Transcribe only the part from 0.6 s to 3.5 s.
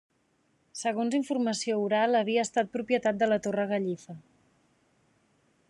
Segons informació oral havia estat propietat de la